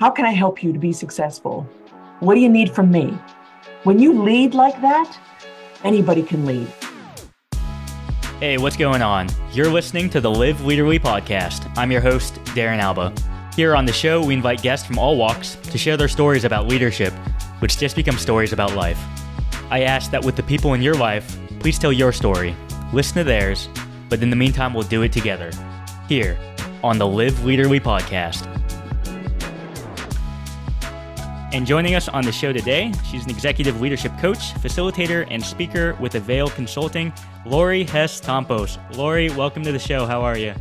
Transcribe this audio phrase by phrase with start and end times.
[0.00, 1.68] How can I help you to be successful?
[2.20, 3.18] What do you need from me?
[3.82, 5.18] When you lead like that,
[5.82, 6.72] anybody can lead.
[8.38, 9.26] Hey, what's going on?
[9.50, 11.68] You're listening to the Live Leaderly podcast.
[11.76, 13.12] I'm your host, Darren Alba.
[13.56, 16.68] Here on the show, we invite guests from all walks to share their stories about
[16.68, 17.12] leadership,
[17.58, 19.00] which just become stories about life.
[19.68, 22.54] I ask that with the people in your life, please tell your story,
[22.92, 23.68] listen to theirs,
[24.08, 25.50] but in the meantime, we'll do it together.
[26.08, 26.38] Here
[26.84, 28.57] on the Live Leaderly podcast.
[31.50, 35.96] And joining us on the show today, she's an executive leadership coach, facilitator, and speaker
[35.98, 37.10] with Avail Consulting,
[37.46, 38.76] Lori Hess Tompos.
[38.94, 40.04] Lori, welcome to the show.
[40.04, 40.54] How are you?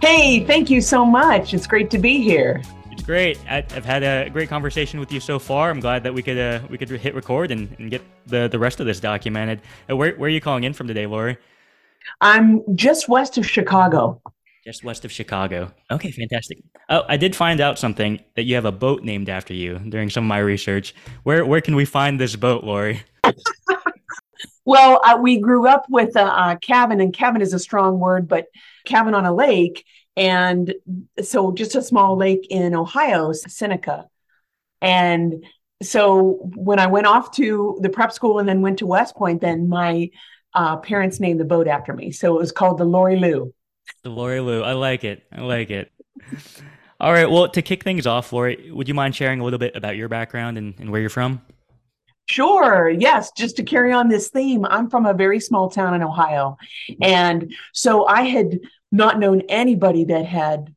[0.00, 1.52] Hey, thank you so much.
[1.52, 2.62] It's great to be here.
[2.90, 3.38] It's great.
[3.50, 5.68] I've had a great conversation with you so far.
[5.68, 8.58] I'm glad that we could uh, we could hit record and, and get the, the
[8.58, 9.60] rest of this documented.
[9.90, 11.36] Uh, where, where are you calling in from today, Lori?
[12.22, 14.22] I'm just west of Chicago.
[14.64, 15.72] Just west of Chicago.
[15.90, 16.58] Okay, fantastic.
[16.88, 20.08] Oh, I did find out something that you have a boat named after you during
[20.08, 20.94] some of my research.
[21.22, 23.02] Where where can we find this boat, Lori?
[24.64, 28.26] well, uh, we grew up with a, a cabin, and cabin is a strong word,
[28.26, 28.46] but
[28.86, 29.84] cabin on a lake.
[30.16, 30.74] And
[31.22, 34.06] so just a small lake in Ohio, Seneca.
[34.80, 35.44] And
[35.82, 39.42] so when I went off to the prep school and then went to West Point,
[39.42, 40.10] then my
[40.54, 42.12] uh, parents named the boat after me.
[42.12, 43.52] So it was called the Lori Lou.
[44.02, 44.62] The Lori Lou.
[44.62, 45.24] I like it.
[45.32, 45.90] I like it.
[47.00, 47.28] All right.
[47.28, 50.08] Well, to kick things off, Lori, would you mind sharing a little bit about your
[50.08, 51.42] background and, and where you're from?
[52.26, 52.88] Sure.
[52.88, 53.30] Yes.
[53.36, 56.56] Just to carry on this theme, I'm from a very small town in Ohio.
[57.02, 58.60] And so I had
[58.90, 60.74] not known anybody that had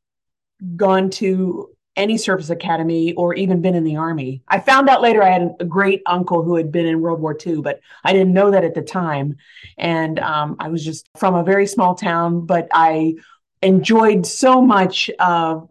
[0.76, 4.40] gone to any service academy or even been in the army.
[4.48, 7.36] I found out later I had a great uncle who had been in World War
[7.44, 9.36] II, but I didn't know that at the time.
[9.76, 13.16] And um, I was just from a very small town, but I
[13.60, 15.70] enjoyed so much of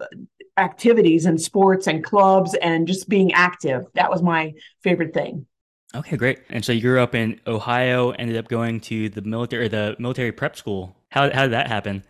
[0.58, 3.86] activities and sports and clubs and just being active.
[3.94, 5.46] That was my favorite thing.
[5.96, 6.40] Okay, great.
[6.50, 10.34] And so you grew up in Ohio, ended up going to the military, the military
[10.34, 10.96] prep school.
[11.10, 12.04] How, how did that happen?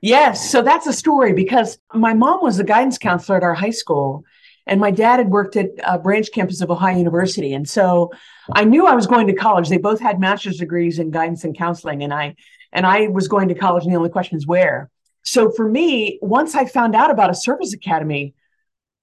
[0.00, 0.50] Yes.
[0.50, 4.24] So that's a story because my mom was a guidance counselor at our high school,
[4.66, 7.52] and my dad had worked at a branch campus of Ohio University.
[7.54, 8.10] And so
[8.52, 9.68] I knew I was going to college.
[9.68, 12.36] They both had master's degrees in guidance and counseling, and I
[12.72, 14.90] and I was going to college, and the only question is where.
[15.24, 18.34] So for me, once I found out about a service academy,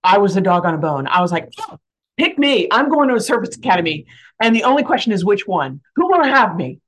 [0.03, 1.07] I was a dog on a bone.
[1.07, 1.77] I was like, oh,
[2.17, 2.67] pick me.
[2.71, 4.05] I'm going to a service academy.
[4.41, 5.81] And the only question is which one?
[5.95, 6.79] Who will have me?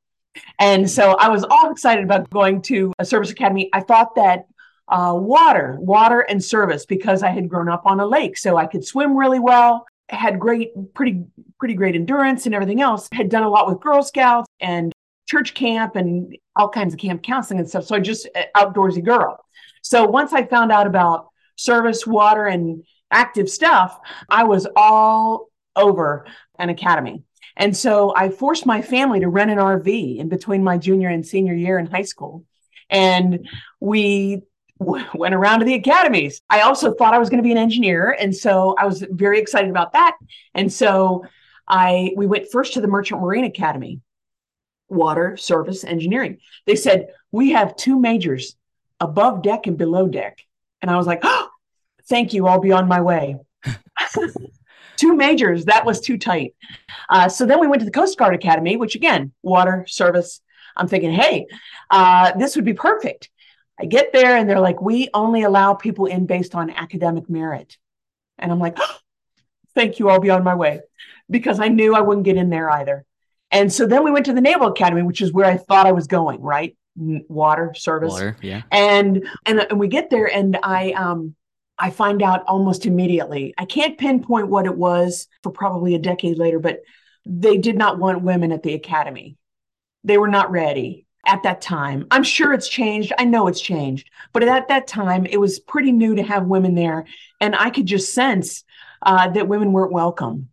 [0.60, 3.70] And so I was all excited about going to a service academy.
[3.74, 4.46] I thought that
[4.88, 8.66] uh, water, water and service, because I had grown up on a lake, so I
[8.66, 9.86] could swim really well.
[10.10, 11.24] Had great, pretty,
[11.60, 13.08] pretty great endurance and everything else.
[13.14, 14.92] Had done a lot with Girl Scouts and
[15.28, 17.86] church camp and all kinds of camp counseling and stuff.
[17.86, 19.44] So I just uh, outdoorsy girl.
[19.82, 23.98] So once I found out about service, water, and active stuff,
[24.30, 26.26] I was all over
[26.60, 27.24] an academy.
[27.58, 31.26] And so I forced my family to rent an RV in between my junior and
[31.26, 32.46] senior year in high school.
[32.90, 33.48] And
[33.80, 34.42] we
[34.80, 36.42] w- went around to the academies.
[36.50, 38.16] I also thought I was going to be an engineer.
[38.20, 40.18] And so I was very excited about that.
[40.54, 41.26] And so
[41.68, 44.02] I we went first to the Merchant Marine Academy,
[44.90, 46.38] water, service, engineering.
[46.66, 48.56] They said, we have two majors,
[49.00, 50.40] above deck and below deck.
[50.82, 51.50] And I was like, oh,
[52.08, 53.38] thank you, I'll be on my way.
[54.98, 56.56] two majors, that was too tight.
[57.10, 60.42] Uh, so then we went to the Coast Guard Academy, which again, water, service.
[60.76, 61.48] I'm thinking, hey,
[61.90, 63.30] uh, this would be perfect.
[63.80, 67.78] I get there and they're like, we only allow people in based on academic merit.
[68.38, 68.98] And I'm like, oh,
[69.76, 70.82] thank you, I'll be on my way
[71.30, 73.06] because I knew I wouldn't get in there either.
[73.52, 75.92] And so then we went to the Naval Academy, which is where I thought I
[75.92, 76.76] was going, right?
[76.96, 78.12] Water service.
[78.12, 78.62] Water, yeah.
[78.72, 81.36] And and and we get there and I um
[81.82, 83.56] I find out almost immediately.
[83.58, 86.82] I can't pinpoint what it was for probably a decade later, but
[87.26, 89.36] they did not want women at the academy.
[90.04, 92.06] They were not ready at that time.
[92.12, 93.14] I'm sure it's changed.
[93.18, 96.76] I know it's changed, but at that time, it was pretty new to have women
[96.76, 97.06] there.
[97.40, 98.64] And I could just sense
[99.02, 100.50] uh, that women weren't welcome.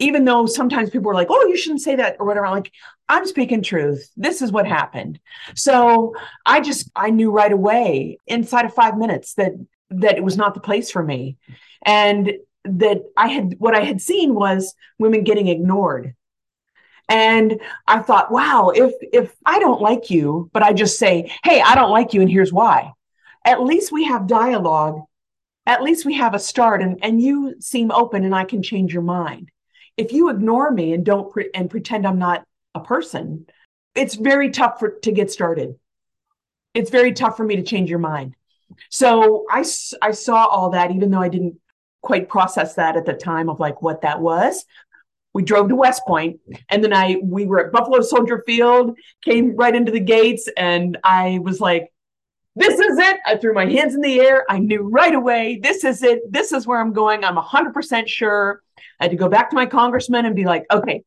[0.00, 2.46] Even though sometimes people were like, oh, you shouldn't say that or whatever.
[2.46, 2.72] I'm like,
[3.08, 4.10] I'm speaking truth.
[4.16, 5.20] This is what happened.
[5.54, 6.14] So
[6.44, 9.52] I just, I knew right away inside of five minutes that
[10.00, 11.36] that it was not the place for me.
[11.84, 12.32] And
[12.64, 16.14] that i had what i had seen was women getting ignored.
[17.08, 21.60] And i thought wow if if i don't like you but i just say hey
[21.60, 22.92] i don't like you and here's why.
[23.44, 25.02] At least we have dialogue.
[25.66, 28.92] At least we have a start and, and you seem open and i can change
[28.92, 29.50] your mind.
[29.96, 33.46] If you ignore me and don't pre- and pretend i'm not a person
[33.94, 35.74] it's very tough for, to get started.
[36.74, 38.34] It's very tough for me to change your mind
[38.90, 39.64] so I,
[40.00, 41.58] I saw all that, even though I didn't
[42.02, 44.64] quite process that at the time of like what that was.
[45.34, 49.56] We drove to West Point, and then I we were at Buffalo Soldier Field, came
[49.56, 51.90] right into the gates, and I was like,
[52.54, 54.44] "This is it!" I threw my hands in the air.
[54.50, 56.20] I knew right away, "This is it.
[56.30, 57.24] This is where I'm going.
[57.24, 58.62] I'm 100% sure."
[59.00, 61.02] I had to go back to my congressman and be like, "Okay,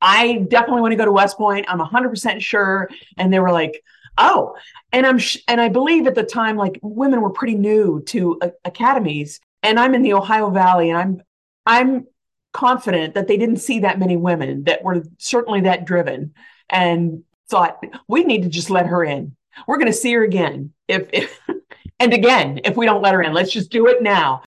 [0.00, 1.66] I definitely want to go to West Point.
[1.68, 3.82] I'm 100% sure." And they were like,
[4.16, 4.54] "Oh."
[4.92, 8.38] And I'm sh- and I believe at the time like women were pretty new to
[8.40, 11.22] uh, academies and I'm in the Ohio Valley and I'm
[11.64, 12.06] I'm
[12.52, 16.34] confident that they didn't see that many women that were certainly that driven
[16.68, 19.34] and thought we need to just let her in.
[19.66, 21.40] We're going to see her again if, if
[22.00, 23.32] and again if we don't let her in.
[23.32, 24.42] Let's just do it now.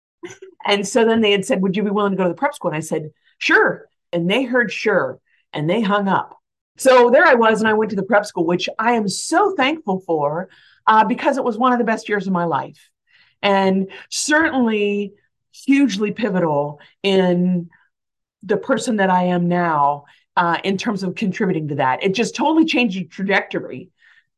[0.65, 2.55] And so then they had said, "Would you be willing to go to the prep
[2.55, 5.19] school?" And I said, "Sure." And they heard sure
[5.53, 6.39] and they hung up.
[6.77, 9.55] So there I was, and I went to the prep school, which I am so
[9.55, 10.49] thankful for
[10.87, 12.89] uh, because it was one of the best years of my life,
[13.41, 15.13] and certainly
[15.51, 17.69] hugely pivotal in
[18.41, 20.05] the person that I am now
[20.35, 22.03] uh, in terms of contributing to that.
[22.03, 23.89] It just totally changed the trajectory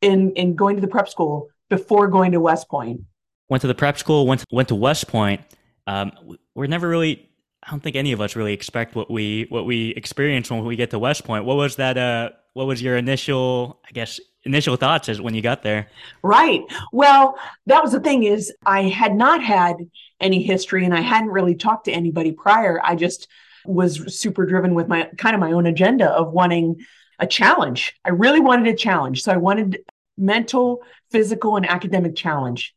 [0.01, 3.01] in in going to the prep school before going to West Point.
[3.49, 4.27] Went to the prep school.
[4.27, 5.41] Went to, went to West Point.
[5.87, 6.11] Um,
[6.53, 7.29] we're never really.
[7.65, 10.75] I don't think any of us really expect what we what we experience when we
[10.75, 11.45] get to West Point.
[11.45, 11.97] What was that?
[11.97, 13.79] Uh, what was your initial?
[13.87, 15.87] I guess initial thoughts as when you got there.
[16.21, 16.61] Right.
[16.91, 19.77] Well, that was the thing is I had not had
[20.21, 22.79] any history and I hadn't really talked to anybody prior.
[22.83, 23.27] I just
[23.65, 26.85] was super driven with my kind of my own agenda of wanting
[27.17, 27.95] a challenge.
[28.05, 29.23] I really wanted a challenge.
[29.23, 29.79] So I wanted
[30.15, 32.75] mental, physical, and academic challenge.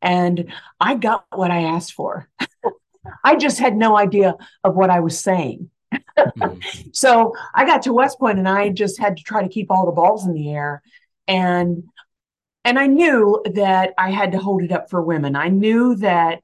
[0.00, 2.29] And I got what I asked for.
[3.24, 5.70] I just had no idea of what I was saying.
[5.92, 6.58] mm-hmm.
[6.92, 9.86] So I got to West Point and I just had to try to keep all
[9.86, 10.82] the balls in the air.
[11.26, 11.84] And
[12.64, 15.34] and I knew that I had to hold it up for women.
[15.34, 16.42] I knew that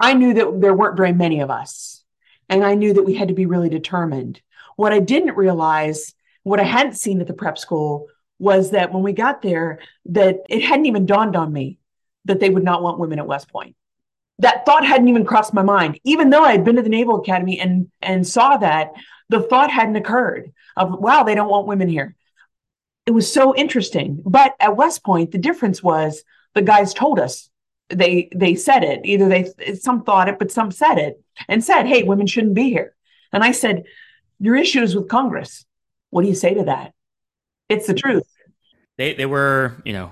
[0.00, 2.02] I knew that there weren't very many of us.
[2.48, 4.40] And I knew that we had to be really determined.
[4.76, 8.08] What I didn't realize, what I hadn't seen at the prep school,
[8.38, 11.78] was that when we got there, that it hadn't even dawned on me
[12.24, 13.76] that they would not want women at West Point.
[14.40, 16.00] That thought hadn't even crossed my mind.
[16.04, 18.92] Even though I had been to the Naval Academy and and saw that,
[19.28, 22.16] the thought hadn't occurred of wow, they don't want women here.
[23.06, 24.22] It was so interesting.
[24.24, 27.50] But at West Point, the difference was the guys told us
[27.90, 31.84] they they said it either they some thought it but some said it and said
[31.84, 32.94] hey women shouldn't be here
[33.32, 33.84] and i said
[34.40, 35.66] your issue is with congress
[36.10, 36.92] what do you say to that
[37.68, 38.26] it's the truth
[38.96, 40.10] they they were you know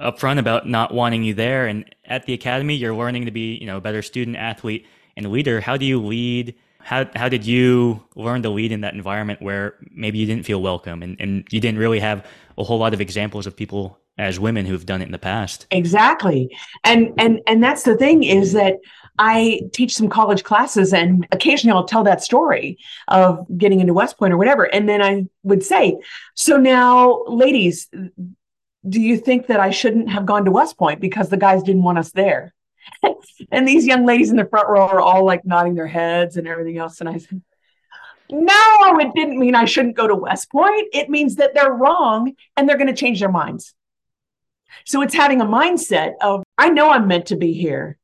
[0.00, 3.66] upfront about not wanting you there and at the academy you're learning to be you
[3.66, 4.86] know a better student athlete
[5.16, 6.54] and leader how do you lead
[6.84, 10.60] how, how did you learn to lead in that environment where maybe you didn't feel
[10.60, 12.26] welcome and, and you didn't really have
[12.58, 15.66] a whole lot of examples of people as women who've done it in the past.
[15.70, 16.54] Exactly.
[16.84, 18.76] And and and that's the thing is that
[19.18, 22.78] I teach some college classes and occasionally I'll tell that story
[23.08, 24.64] of getting into West Point or whatever.
[24.64, 25.96] And then I would say,
[26.34, 27.88] so now ladies,
[28.88, 31.82] do you think that I shouldn't have gone to West Point because the guys didn't
[31.82, 32.54] want us there?
[33.50, 36.46] and these young ladies in the front row are all like nodding their heads and
[36.46, 37.00] everything else.
[37.00, 37.42] And I said,
[38.30, 40.88] no, it didn't mean I shouldn't go to West Point.
[40.92, 43.74] It means that they're wrong and they're going to change their minds.
[44.84, 47.98] So it's having a mindset of, I know I'm meant to be here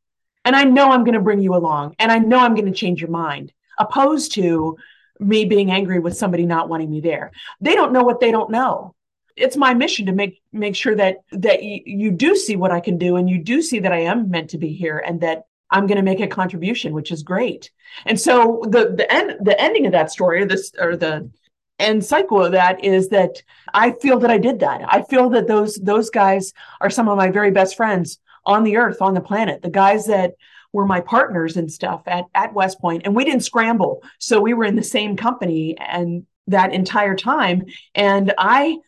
[0.44, 2.78] and I know I'm going to bring you along and I know I'm going to
[2.78, 4.76] change your mind, opposed to
[5.18, 7.32] me being angry with somebody not wanting me there.
[7.60, 8.94] They don't know what they don't know.
[9.40, 12.80] It's my mission to make make sure that that y- you do see what I
[12.80, 15.44] can do and you do see that I am meant to be here and that
[15.70, 17.70] I'm going to make a contribution, which is great.
[18.06, 21.30] And so the the end the ending of that story, or this or the
[21.78, 23.42] and cycle of that is that
[23.72, 24.82] I feel that I did that.
[24.86, 28.76] I feel that those those guys are some of my very best friends on the
[28.76, 29.62] earth, on the planet.
[29.62, 30.34] The guys that
[30.72, 34.02] were my partners and stuff at, at West And we didn't scramble.
[34.18, 37.64] So we were in the same company and that entire time.
[37.94, 38.78] And I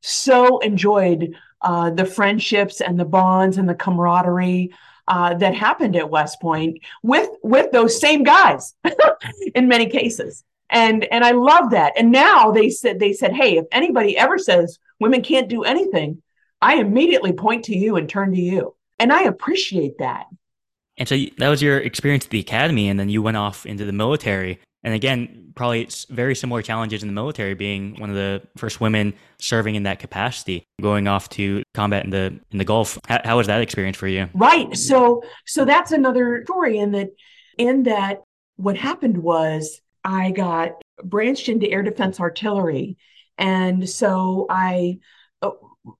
[0.00, 4.72] so enjoyed uh, the friendships and the bonds and the camaraderie
[5.08, 8.74] uh, that happened at West Point with with those same guys
[9.54, 11.92] in many cases and and I love that.
[11.96, 16.22] And now they said they said, hey, if anybody ever says women can't do anything,
[16.62, 20.26] I immediately point to you and turn to you, and I appreciate that.
[20.96, 23.84] And so that was your experience at the academy, and then you went off into
[23.84, 24.60] the military.
[24.82, 29.12] And again, probably very similar challenges in the military, being one of the first women
[29.38, 32.98] serving in that capacity, going off to combat in the in the Gulf.
[33.06, 34.28] How, how was that experience for you?
[34.32, 34.74] Right.
[34.76, 37.10] So so that's another story in that
[37.58, 38.22] in that
[38.56, 40.72] what happened was I got
[41.02, 42.96] branched into air defense artillery.
[43.36, 44.98] And so I
[45.42, 45.50] uh,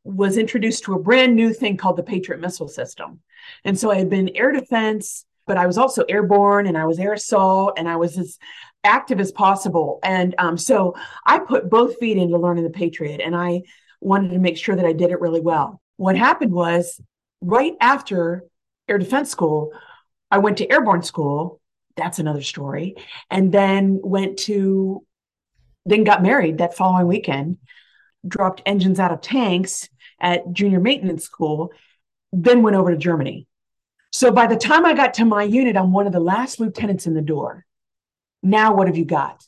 [0.05, 3.21] was introduced to a brand new thing called the Patriot missile system.
[3.65, 7.01] And so I had been air defense but I was also airborne and I was
[7.01, 8.39] air assault and I was as
[8.85, 9.99] active as possible.
[10.03, 10.95] And um, so
[11.27, 13.63] I put both feet into learning the Patriot and I
[14.01, 15.81] wanted to make sure that I did it really well.
[15.97, 17.01] What happened was
[17.41, 18.45] right after
[18.89, 19.73] air defense school,
[20.31, 21.61] I went to airborne school.
[21.97, 22.97] That's another story.
[23.31, 25.05] And then went to,
[25.85, 27.59] then got married that following weekend,
[28.27, 29.89] dropped engines out of tanks
[30.21, 31.73] at junior maintenance school,
[32.33, 33.47] then went over to Germany.
[34.13, 37.07] So by the time I got to my unit, I'm one of the last lieutenants
[37.07, 37.65] in the door.
[38.43, 39.45] Now, what have you got?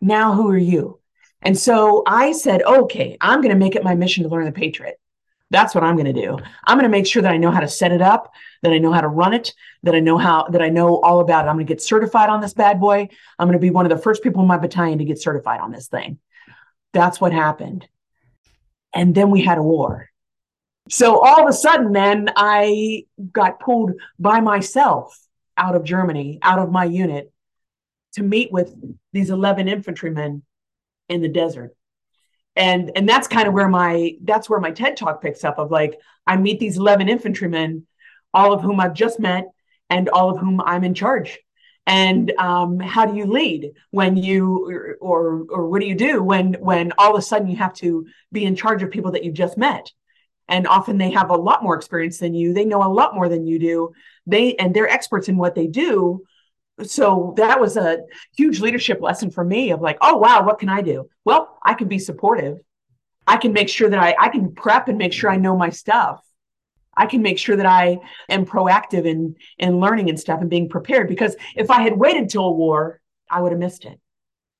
[0.00, 1.00] Now, who are you?
[1.42, 4.52] And so I said, okay, I'm going to make it my mission to learn the
[4.52, 4.98] Patriot.
[5.50, 6.38] That's what I'm going to do.
[6.64, 8.32] I'm going to make sure that I know how to set it up,
[8.62, 11.20] that I know how to run it, that I know how, that I know all
[11.20, 11.48] about it.
[11.48, 13.08] I'm going to get certified on this bad boy.
[13.38, 15.60] I'm going to be one of the first people in my battalion to get certified
[15.60, 16.18] on this thing.
[16.92, 17.86] That's what happened.
[18.94, 20.08] And then we had a war.
[20.88, 25.18] So all of a sudden, then I got pulled by myself
[25.56, 27.32] out of Germany, out of my unit,
[28.14, 28.74] to meet with
[29.12, 30.42] these 11 infantrymen
[31.08, 31.76] in the desert.
[32.56, 35.72] And and that's kind of where my that's where my TED talk picks up of
[35.72, 37.86] like I meet these 11 infantrymen,
[38.32, 39.46] all of whom I've just met
[39.90, 41.38] and all of whom I'm in charge.
[41.86, 46.54] And um, how do you lead when you or or what do you do when
[46.54, 49.34] when all of a sudden you have to be in charge of people that you've
[49.34, 49.90] just met?
[50.48, 53.28] and often they have a lot more experience than you they know a lot more
[53.28, 53.92] than you do
[54.26, 56.22] they and they're experts in what they do
[56.82, 57.98] so that was a
[58.36, 61.08] huge leadership lesson for me of like oh wow what can i do?
[61.24, 62.58] Well i can be supportive.
[63.26, 65.70] I can make sure that i i can prep and make sure i know my
[65.70, 66.20] stuff.
[66.96, 70.68] I can make sure that i am proactive in in learning and stuff and being
[70.68, 73.00] prepared because if i had waited till war
[73.30, 73.98] i would have missed it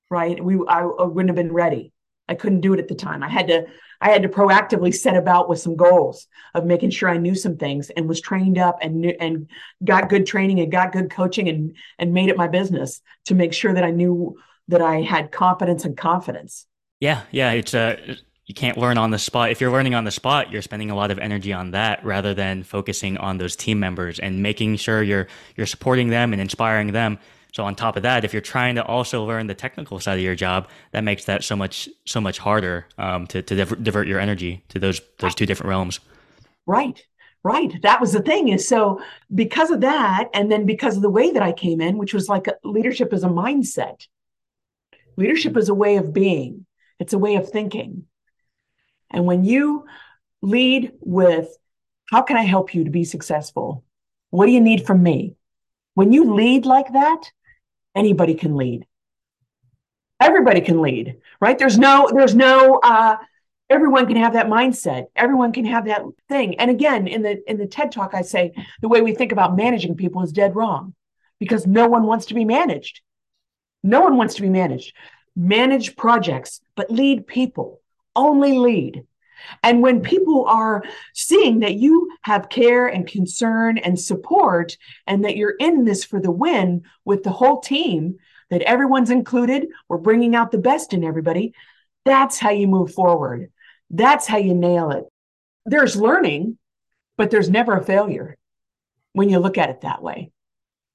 [0.09, 0.43] right?
[0.43, 1.91] We I, I wouldn't have been ready
[2.27, 3.65] i couldn't do it at the time i had to
[4.01, 7.57] I had to proactively set about with some goals of making sure I knew some
[7.57, 9.47] things and was trained up and knew, and
[9.83, 13.53] got good training and got good coaching and and made it my business to make
[13.53, 16.67] sure that I knew that I had confidence and confidence.
[16.99, 18.15] Yeah, yeah, it's a uh,
[18.45, 19.49] you can't learn on the spot.
[19.49, 22.35] If you're learning on the spot, you're spending a lot of energy on that rather
[22.35, 26.91] than focusing on those team members and making sure you're you're supporting them and inspiring
[26.91, 27.17] them
[27.55, 30.23] so on top of that, if you're trying to also learn the technical side of
[30.23, 34.19] your job, that makes that so much so much harder um, to to divert your
[34.19, 36.01] energy to those those two different realms.
[36.65, 37.01] Right,
[37.43, 37.81] right.
[37.81, 38.49] That was the thing.
[38.49, 39.01] Is so
[39.33, 42.27] because of that, and then because of the way that I came in, which was
[42.27, 44.05] like leadership is a mindset.
[45.15, 46.65] Leadership is a way of being.
[46.99, 48.03] It's a way of thinking.
[49.09, 49.85] And when you
[50.41, 51.47] lead with,
[52.11, 53.85] "How can I help you to be successful?
[54.29, 55.37] What do you need from me?"
[55.93, 57.31] When you lead like that,
[57.95, 58.85] anybody can lead.
[60.19, 61.57] Everybody can lead right?
[61.57, 63.17] There's no there's no uh
[63.69, 65.05] everyone can have that mindset.
[65.15, 66.59] Everyone can have that thing.
[66.59, 69.55] And again in the in the ted talk i say the way we think about
[69.55, 70.93] managing people is dead wrong
[71.39, 73.01] because no one wants to be managed.
[73.83, 74.95] No one wants to be managed.
[75.35, 77.81] Manage projects but lead people.
[78.15, 79.05] Only lead
[79.63, 84.77] and when people are seeing that you have care and concern and support,
[85.07, 88.17] and that you're in this for the win with the whole team,
[88.49, 91.53] that everyone's included, we're bringing out the best in everybody,
[92.05, 93.51] that's how you move forward.
[93.89, 95.05] That's how you nail it.
[95.65, 96.57] There's learning,
[97.17, 98.37] but there's never a failure
[99.13, 100.31] when you look at it that way.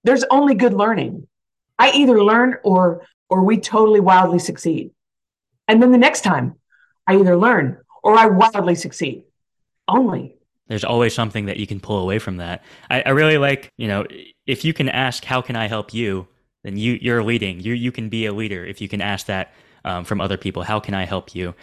[0.04, 1.26] There's only good learning.
[1.78, 4.90] I either learn or or we totally wildly succeed.
[5.68, 6.56] And then the next time
[7.06, 9.24] I either learn or I wildly succeed.
[9.88, 10.36] Only.
[10.68, 12.62] There's always something that you can pull away from that.
[12.88, 14.06] I, I really like, you know,
[14.46, 16.28] if you can ask, how can I help you?
[16.62, 17.60] Then you, you're leading.
[17.60, 19.52] You, you can be a leader if you can ask that
[19.84, 20.62] um, from other people.
[20.62, 21.54] How can I help you?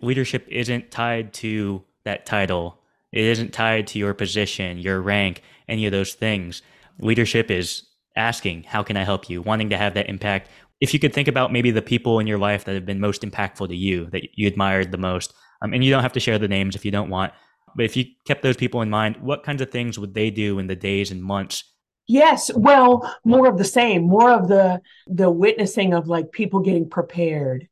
[0.00, 2.80] Leadership isn't tied to that title.
[3.12, 6.62] It isn't tied to your position, your rank, any of those things.
[6.98, 7.84] Leadership is
[8.16, 9.42] asking, how can I help you?
[9.42, 10.48] Wanting to have that impact.
[10.80, 13.22] If you could think about maybe the people in your life that have been most
[13.22, 15.32] impactful to you, that you admired the most,
[15.64, 17.32] um, and you don't have to share the names if you don't want.
[17.74, 20.58] But if you kept those people in mind, what kinds of things would they do
[20.58, 21.72] in the days and months?
[22.06, 26.88] Yes, well, more of the same, more of the the witnessing of like people getting
[26.88, 27.66] prepared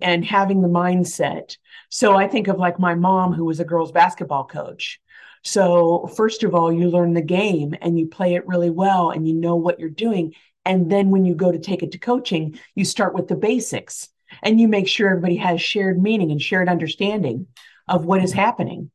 [0.00, 1.56] and having the mindset.
[1.88, 5.00] So I think of like my mom who was a girls basketball coach.
[5.42, 9.26] So first of all, you learn the game and you play it really well and
[9.26, 10.34] you know what you're doing
[10.68, 14.10] and then when you go to take it to coaching, you start with the basics
[14.42, 17.46] and you make sure everybody has shared meaning and shared understanding
[17.86, 18.90] of what is happening.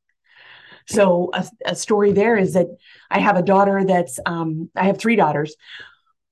[0.88, 2.68] So a, a story there is that
[3.10, 5.56] I have a daughter that's um, I have three daughters,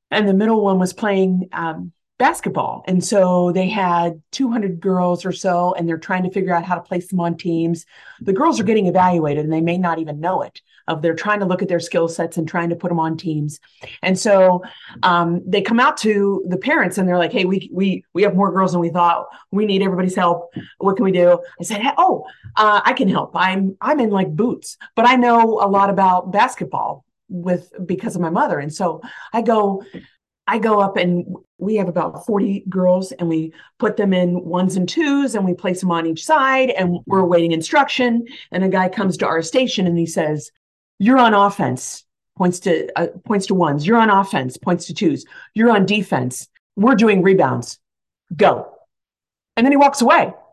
[0.09, 5.31] and the middle one was playing um, basketball, and so they had 200 girls or
[5.31, 7.85] so, and they're trying to figure out how to place them on teams.
[8.19, 11.39] The girls are getting evaluated, and they may not even know it, of they're trying
[11.39, 13.59] to look at their skill sets and trying to put them on teams.
[14.01, 14.63] And so
[15.03, 18.35] um, they come out to the parents and they're like, "Hey, we we we have
[18.35, 19.27] more girls than we thought.
[19.51, 20.53] We need everybody's help.
[20.77, 23.31] What can we do?" I said, hey, "Oh, uh, I can help.
[23.35, 28.21] I'm I'm in like boots, but I know a lot about basketball with because of
[28.21, 28.59] my mother.
[28.59, 29.01] And so
[29.33, 29.83] I go,
[30.47, 31.25] I go up and
[31.57, 35.53] we have about 40 girls and we put them in ones and twos and we
[35.53, 38.25] place them on each side and we're awaiting instruction.
[38.51, 40.51] And a guy comes to our station and he says,
[41.01, 42.05] You're on offense,
[42.37, 43.87] points to uh, points to ones.
[43.87, 45.25] You're on offense, points to twos.
[45.55, 46.47] You're on defense.
[46.75, 47.79] We're doing rebounds.
[48.35, 48.71] Go.
[49.57, 50.31] And then he walks away.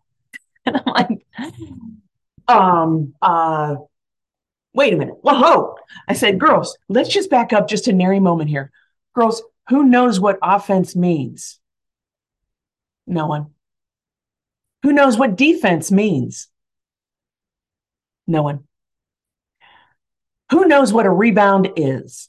[0.67, 1.26] And I'm like,
[2.49, 3.76] um, uh,
[4.75, 5.17] wait a minute.
[5.23, 5.76] Whoa.
[6.09, 8.71] I said, girls, let's just back up just a nary moment here.
[9.14, 11.59] Girls, who knows what offense means?
[13.07, 13.49] No one.
[14.83, 16.49] Who knows what defense means?
[18.26, 18.67] No one.
[20.50, 22.28] Who knows what a rebound is?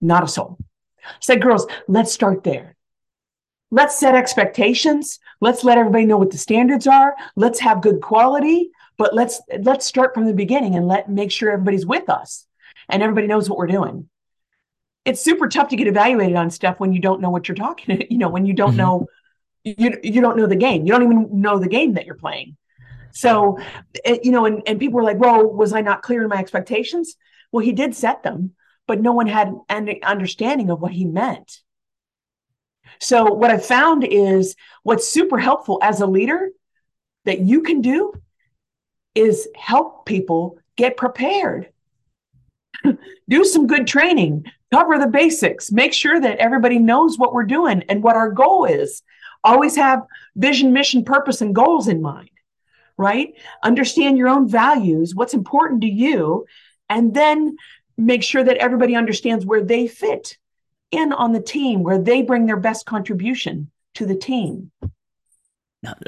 [0.00, 0.58] Not a soul.
[1.04, 2.76] I said, girls, let's start there.
[3.70, 5.18] Let's set expectations.
[5.40, 7.14] Let's let everybody know what the standards are.
[7.34, 11.50] Let's have good quality, but let's let's start from the beginning and let make sure
[11.50, 12.46] everybody's with us
[12.88, 14.08] and everybody knows what we're doing
[15.06, 18.02] it's super tough to get evaluated on stuff when you don't know what you're talking
[18.10, 18.78] you know when you don't mm-hmm.
[18.78, 19.06] know
[19.64, 22.56] you, you don't know the game you don't even know the game that you're playing
[23.16, 23.58] so
[24.04, 26.38] it, you know and, and people were like well was i not clear in my
[26.38, 27.16] expectations?
[27.52, 28.52] Well he did set them
[28.86, 31.60] but no one had an understanding of what he meant.
[33.00, 36.50] So what i found is what's super helpful as a leader
[37.24, 38.12] that you can do
[39.14, 41.70] is help people get prepared.
[43.28, 47.82] Do some good training cover the basics, make sure that everybody knows what we're doing
[47.88, 49.02] and what our goal is.
[49.44, 50.02] Always have
[50.34, 52.30] vision, mission, purpose, and goals in mind,
[52.96, 53.34] right?
[53.62, 56.46] Understand your own values, what's important to you,
[56.88, 57.56] and then
[57.96, 60.36] make sure that everybody understands where they fit
[60.90, 64.70] in on the team, where they bring their best contribution to the team.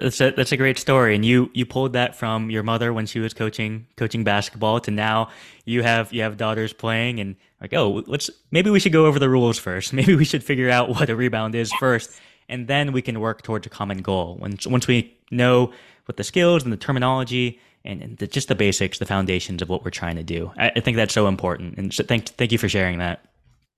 [0.01, 3.07] That's a, that's a great story, and you you pulled that from your mother when
[3.07, 5.31] she was coaching coaching basketball to now
[5.65, 9.19] you have you have daughters playing and like oh let's maybe we should go over
[9.19, 9.93] the rules first.
[9.99, 11.79] Maybe we should figure out what a rebound is yes.
[11.79, 14.37] first, and then we can work towards a common goal.
[14.41, 15.73] Once once we know
[16.09, 19.69] what the skills and the terminology and, and the, just the basics, the foundations of
[19.69, 20.51] what we're trying to do.
[20.57, 23.25] I, I think that's so important, and so thank thank you for sharing that.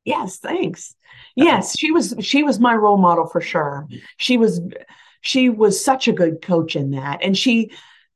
[0.04, 0.94] Yes, thanks.
[1.36, 3.86] Yes, she was she was my role model for sure.
[4.16, 4.60] She was
[5.20, 7.70] she was such a good coach in that and she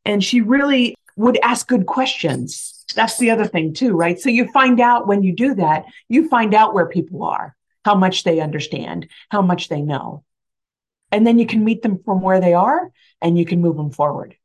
[0.05, 4.50] and she really would ask good questions that's the other thing too right so you
[4.53, 8.40] find out when you do that you find out where people are how much they
[8.40, 10.24] understand how much they know
[11.14, 12.90] and then you can meet them from where they are
[13.22, 14.37] and you can move them forward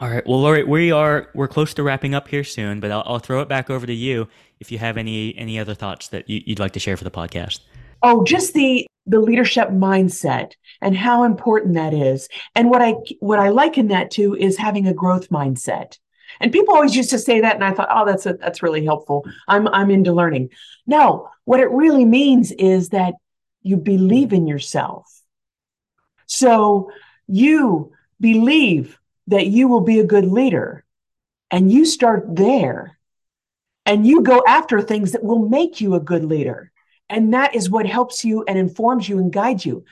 [0.00, 3.02] all right well lori we are we're close to wrapping up here soon but i'll,
[3.06, 4.28] I'll throw it back over to you
[4.60, 7.10] if you have any any other thoughts that you, you'd like to share for the
[7.10, 7.60] podcast
[8.02, 10.52] oh just the the leadership mindset
[10.82, 12.28] and how important that is.
[12.54, 15.98] And what I what I liken that to is having a growth mindset.
[16.40, 18.84] And people always used to say that, and I thought, oh, that's a, that's really
[18.84, 19.24] helpful.
[19.46, 20.50] I'm I'm into learning.
[20.86, 23.14] No, what it really means is that
[23.62, 25.15] you believe in yourself.
[26.26, 26.90] So
[27.26, 30.84] you believe that you will be a good leader,
[31.50, 32.98] and you start there,
[33.84, 36.70] and you go after things that will make you a good leader.
[37.08, 39.84] And that is what helps you and informs you and guides you.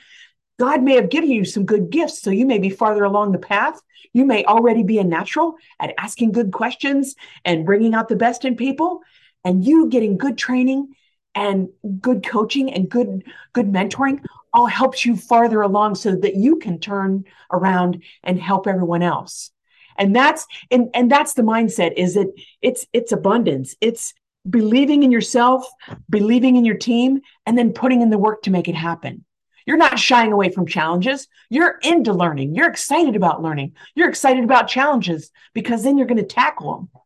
[0.59, 3.37] God may have given you some good gifts, so you may be farther along the
[3.37, 3.81] path.
[4.13, 8.45] You may already be a natural at asking good questions and bringing out the best
[8.45, 9.01] in people.
[9.43, 10.95] And you getting good training
[11.33, 11.69] and
[11.99, 14.23] good coaching and good good mentoring
[14.55, 19.51] all helps you farther along so that you can turn around and help everyone else
[19.97, 24.13] and that's and and that's the mindset is that it's it's abundance it's
[24.49, 25.67] believing in yourself,
[26.09, 29.25] believing in your team, and then putting in the work to make it happen.
[29.65, 31.27] You're not shying away from challenges.
[31.49, 32.53] You're into learning.
[32.53, 33.73] You're excited about learning.
[33.95, 37.01] You're excited about challenges because then you're going to tackle them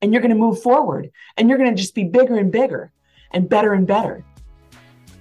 [0.00, 2.90] and you're going to move forward and you're going to just be bigger and bigger
[3.30, 4.24] and better and better.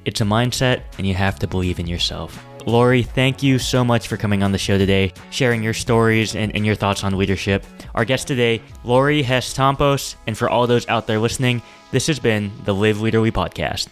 [0.06, 2.44] It's a mindset, and you have to believe in yourself.
[2.66, 6.56] Lori, thank you so much for coming on the show today, sharing your stories and,
[6.56, 7.66] and your thoughts on leadership.
[7.96, 11.62] Our guest today, Lori Hess Tompos, and for all those out there listening,
[11.92, 13.88] this has been the Live Leaderly podcast.